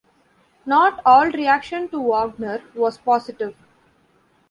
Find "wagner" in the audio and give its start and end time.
2.01-2.63